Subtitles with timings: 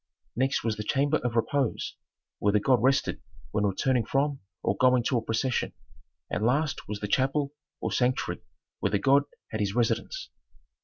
[0.35, 1.95] Next was the chamber of "repose,"
[2.39, 5.73] where the god rested when returning from or going to a procession,
[6.27, 8.41] and last was the chapel or sanctuary
[8.79, 10.31] where the god had his residence.